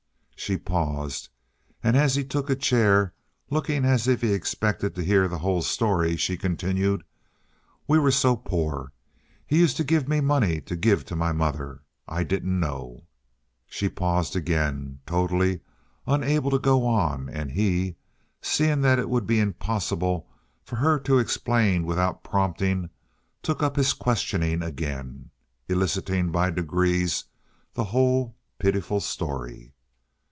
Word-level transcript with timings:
She 0.41 0.57
paused, 0.57 1.29
and 1.83 1.95
as 1.95 2.15
he 2.15 2.25
took 2.25 2.49
a 2.49 2.55
chair, 2.55 3.13
looking 3.51 3.85
as 3.85 4.07
if 4.07 4.21
he 4.21 4.33
expected 4.33 4.95
to 4.95 5.03
hear 5.03 5.27
the 5.27 5.37
whole 5.37 5.61
story, 5.61 6.15
she 6.17 6.35
continued: 6.35 7.03
"We 7.87 7.99
were 7.99 8.09
so 8.09 8.35
poor. 8.37 8.91
He 9.45 9.59
used 9.59 9.77
to 9.77 9.83
give 9.83 10.07
me 10.07 10.19
money 10.19 10.59
to 10.61 10.75
give 10.75 11.05
to 11.05 11.15
my 11.15 11.31
mother. 11.31 11.83
I 12.07 12.23
didn't 12.23 12.59
know." 12.59 13.03
She 13.67 13.87
paused 13.87 14.35
again, 14.35 14.99
totally 15.05 15.61
unable 16.07 16.49
to 16.49 16.57
go 16.59 16.87
on, 16.87 17.29
and 17.29 17.51
he, 17.51 17.95
seeing 18.41 18.81
that 18.81 18.97
it 18.97 19.09
would 19.11 19.27
be 19.27 19.39
impossible 19.39 20.27
for 20.63 20.77
her 20.77 20.97
to 21.01 21.19
explain 21.19 21.85
without 21.85 22.23
prompting, 22.23 22.89
took 23.43 23.61
up 23.61 23.75
his 23.75 23.93
questioning 23.93 24.63
again—eliciting 24.63 26.31
by 26.31 26.49
degrees 26.49 27.25
the 27.75 27.83
whole 27.85 28.35
pitiful 28.57 28.99
story. 28.99 29.73